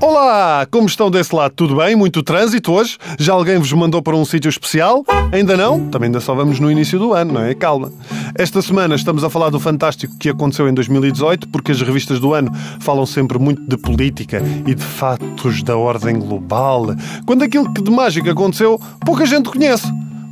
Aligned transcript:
Olá, 0.00 0.66
como 0.70 0.86
estão 0.86 1.10
desse 1.10 1.34
lado? 1.34 1.52
Tudo 1.54 1.76
bem? 1.76 1.96
Muito 1.96 2.22
trânsito 2.22 2.72
hoje? 2.72 2.96
Já 3.18 3.32
alguém 3.32 3.58
vos 3.58 3.72
mandou 3.72 4.00
para 4.00 4.16
um 4.16 4.24
sítio 4.24 4.48
especial? 4.48 5.04
Ainda 5.32 5.56
não? 5.56 5.88
Também 5.88 6.06
ainda 6.06 6.20
só 6.20 6.34
vamos 6.34 6.58
no 6.60 6.70
início 6.70 6.98
do 6.98 7.12
ano, 7.12 7.34
não 7.34 7.42
é? 7.42 7.54
Calma. 7.54 7.92
Esta 8.34 8.62
semana 8.62 8.94
estamos 8.94 9.24
a 9.24 9.30
falar 9.30 9.50
do 9.50 9.60
fantástico 9.60 10.16
que 10.18 10.28
aconteceu 10.28 10.68
em 10.68 10.74
2018, 10.74 11.48
porque 11.48 11.72
as 11.72 11.80
revistas 11.82 12.20
do 12.20 12.32
ano 12.32 12.50
falam 12.80 13.04
sempre 13.04 13.38
muito 13.38 13.62
de 13.62 13.76
política 13.76 14.42
e 14.66 14.74
de 14.74 14.84
fatos 14.84 15.62
da 15.62 15.76
ordem 15.76 16.18
global, 16.18 16.94
quando 17.26 17.42
aquilo 17.42 17.72
que 17.72 17.82
de 17.82 17.90
mágico 17.90 18.30
aconteceu 18.30 18.80
pouca 19.04 19.26
gente 19.26 19.50
conhece. 19.50 19.86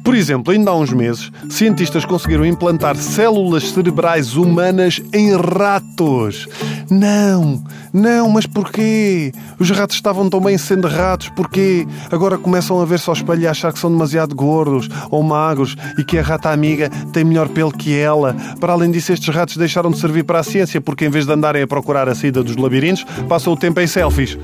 Por 0.04 0.14
exemplo, 0.14 0.52
ainda 0.52 0.70
há 0.70 0.76
uns 0.76 0.92
meses, 0.92 1.32
cientistas 1.48 2.04
conseguiram 2.04 2.44
implantar 2.44 2.94
células 2.94 3.70
cerebrais 3.70 4.36
humanas 4.36 5.00
em 5.14 5.34
ratos. 5.34 6.46
Não, 6.90 7.64
não, 7.90 8.28
mas 8.28 8.46
porquê? 8.46 9.32
Os 9.58 9.70
ratos 9.70 9.96
estavam 9.96 10.28
tão 10.28 10.42
bem 10.42 10.58
sendo 10.58 10.86
ratos, 10.88 11.30
porquê? 11.30 11.86
Agora 12.12 12.36
começam 12.36 12.78
a 12.82 12.84
ver-se 12.84 13.08
ao 13.08 13.14
espelho 13.14 13.40
e 13.40 13.46
achar 13.46 13.72
que 13.72 13.78
são 13.78 13.90
demasiado 13.90 14.34
gordos 14.34 14.90
ou 15.10 15.22
magros 15.22 15.74
e 15.98 16.04
que 16.04 16.18
a 16.18 16.22
rata 16.22 16.50
amiga 16.50 16.90
tem 17.10 17.24
melhor 17.24 17.48
pelo 17.48 17.72
que 17.72 17.98
ela. 17.98 18.36
Para 18.60 18.74
além 18.74 18.90
disso, 18.90 19.10
estes 19.10 19.34
ratos 19.34 19.56
deixaram 19.56 19.90
de 19.90 19.98
servir 19.98 20.24
para 20.24 20.40
a 20.40 20.44
ciência 20.44 20.82
porque, 20.82 21.06
em 21.06 21.10
vez 21.10 21.24
de 21.24 21.32
andarem 21.32 21.62
a 21.62 21.66
procurar 21.66 22.10
a 22.10 22.14
saída 22.14 22.42
dos 22.42 22.56
labirintos, 22.56 23.04
passam 23.26 23.54
o 23.54 23.56
tempo 23.56 23.80
em 23.80 23.86
selfies. 23.86 24.36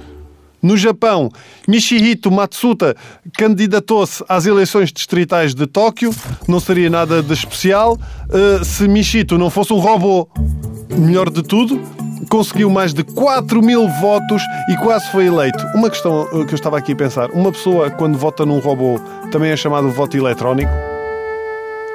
No 0.62 0.76
Japão, 0.76 1.30
Mishihito 1.66 2.30
Matsuta 2.30 2.94
candidatou-se 3.36 4.22
às 4.28 4.44
eleições 4.46 4.92
distritais 4.92 5.54
de 5.54 5.66
Tóquio. 5.66 6.14
Não 6.46 6.60
seria 6.60 6.90
nada 6.90 7.22
de 7.22 7.32
especial 7.32 7.94
uh, 7.94 8.64
se 8.64 8.86
Mishito 8.86 9.38
não 9.38 9.48
fosse 9.48 9.72
um 9.72 9.78
robô. 9.78 10.28
Melhor 10.90 11.30
de 11.30 11.42
tudo, 11.42 11.80
conseguiu 12.28 12.68
mais 12.68 12.92
de 12.92 13.02
4 13.02 13.62
mil 13.62 13.88
votos 13.88 14.42
e 14.68 14.76
quase 14.76 15.10
foi 15.10 15.26
eleito. 15.26 15.64
Uma 15.74 15.88
questão 15.88 16.28
eh, 16.32 16.44
que 16.44 16.52
eu 16.52 16.56
estava 16.56 16.78
aqui 16.78 16.92
a 16.92 16.96
pensar: 16.96 17.30
uma 17.30 17.52
pessoa, 17.52 17.90
quando 17.90 18.18
vota 18.18 18.44
num 18.44 18.58
robô, 18.58 19.00
também 19.30 19.50
é 19.50 19.56
chamado 19.56 19.90
voto 19.90 20.16
eletrónico? 20.16 20.70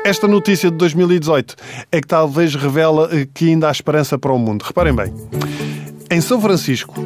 Esta 0.06 0.28
notícia 0.28 0.70
de 0.70 0.78
2018 0.78 1.56
é 1.92 2.00
que 2.00 2.08
talvez 2.08 2.53
revela 2.53 3.09
eh, 3.12 3.28
que 3.34 3.50
ainda 3.50 3.68
há 3.68 3.72
esperança 3.72 4.18
para 4.18 4.31
o 4.31 4.38
mundo. 4.38 4.64
Reparem 4.64 4.94
bem. 4.94 5.14
Em 6.12 6.22
São 6.22 6.40
Francisco, 6.40 7.03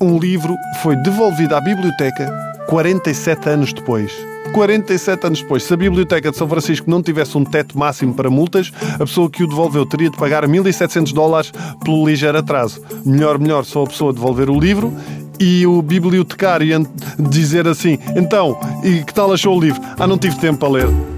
um 0.00 0.18
livro 0.18 0.56
foi 0.82 0.96
devolvido 0.96 1.54
à 1.54 1.60
biblioteca 1.60 2.30
47 2.68 3.48
anos 3.48 3.72
depois. 3.72 4.12
47 4.52 5.26
anos 5.26 5.42
depois, 5.42 5.64
se 5.64 5.74
a 5.74 5.76
Biblioteca 5.76 6.30
de 6.30 6.36
São 6.36 6.48
Francisco 6.48 6.88
não 6.88 7.02
tivesse 7.02 7.36
um 7.36 7.44
teto 7.44 7.76
máximo 7.78 8.14
para 8.14 8.30
multas, 8.30 8.72
a 8.94 8.98
pessoa 8.98 9.28
que 9.28 9.42
o 9.42 9.46
devolveu 9.46 9.84
teria 9.84 10.08
de 10.08 10.16
pagar 10.16 10.46
1.700 10.46 11.12
dólares 11.12 11.52
pelo 11.84 12.06
ligeiro 12.06 12.38
atraso. 12.38 12.80
Melhor, 13.04 13.38
melhor, 13.38 13.64
só 13.64 13.82
a 13.82 13.86
pessoa 13.86 14.12
devolver 14.12 14.48
o 14.48 14.58
livro 14.58 14.92
e 15.38 15.66
o 15.66 15.82
bibliotecário 15.82 16.86
dizer 17.18 17.66
assim: 17.66 17.98
então, 18.14 18.58
e 18.84 19.02
que 19.02 19.12
tal 19.12 19.32
achou 19.32 19.56
o 19.56 19.60
livro? 19.60 19.82
Ah, 19.98 20.06
não 20.06 20.16
tive 20.16 20.36
tempo 20.36 20.58
para 20.58 20.68
ler. 20.68 21.15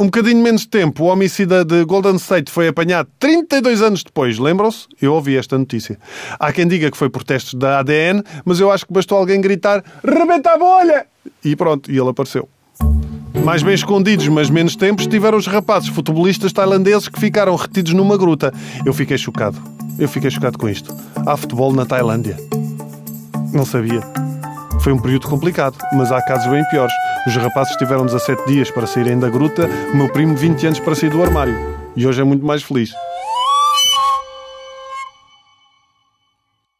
Um 0.00 0.06
bocadinho 0.06 0.42
menos 0.42 0.64
tempo, 0.64 1.04
o 1.04 1.06
homicida 1.08 1.62
de 1.62 1.84
Golden 1.84 2.16
State 2.16 2.50
foi 2.50 2.68
apanhado 2.68 3.10
32 3.18 3.82
anos 3.82 4.02
depois. 4.02 4.38
Lembram-se? 4.38 4.86
Eu 4.98 5.12
ouvi 5.12 5.36
esta 5.36 5.58
notícia. 5.58 5.98
Há 6.38 6.50
quem 6.54 6.66
diga 6.66 6.90
que 6.90 6.96
foi 6.96 7.10
por 7.10 7.22
testes 7.22 7.52
da 7.52 7.80
ADN, 7.80 8.22
mas 8.42 8.58
eu 8.60 8.70
acho 8.72 8.86
que 8.86 8.94
bastou 8.94 9.18
alguém 9.18 9.42
gritar 9.42 9.84
rebenta 10.02 10.52
a 10.52 10.56
bolha! 10.56 11.04
E 11.44 11.54
pronto, 11.54 11.92
e 11.92 11.98
ele 11.98 12.08
apareceu. 12.08 12.48
Mais 13.44 13.62
bem 13.62 13.74
escondidos, 13.74 14.26
mas 14.28 14.48
menos 14.48 14.74
tempo, 14.74 15.02
estiveram 15.02 15.36
os 15.36 15.46
rapazes 15.46 15.90
futebolistas 15.90 16.50
tailandeses 16.50 17.06
que 17.06 17.20
ficaram 17.20 17.54
retidos 17.54 17.92
numa 17.92 18.16
gruta. 18.16 18.54
Eu 18.86 18.94
fiquei 18.94 19.18
chocado. 19.18 19.62
Eu 19.98 20.08
fiquei 20.08 20.30
chocado 20.30 20.56
com 20.56 20.66
isto. 20.66 20.96
Há 21.26 21.36
futebol 21.36 21.74
na 21.74 21.84
Tailândia. 21.84 22.38
Não 23.52 23.66
sabia. 23.66 24.00
Foi 24.80 24.94
um 24.94 24.98
período 24.98 25.28
complicado, 25.28 25.76
mas 25.92 26.10
há 26.10 26.22
casos 26.22 26.50
bem 26.50 26.64
piores. 26.70 26.94
Os 27.26 27.36
rapazes 27.36 27.76
tiveram 27.76 28.06
17 28.06 28.46
dias 28.46 28.70
para 28.70 28.86
saírem 28.86 29.18
da 29.18 29.28
gruta, 29.28 29.68
o 29.92 29.96
meu 29.96 30.08
primo 30.08 30.34
20 30.34 30.66
anos 30.66 30.80
para 30.80 30.94
sair 30.94 31.10
do 31.10 31.22
armário. 31.22 31.54
E 31.94 32.06
hoje 32.06 32.20
é 32.20 32.24
muito 32.24 32.46
mais 32.46 32.62
feliz. 32.62 32.94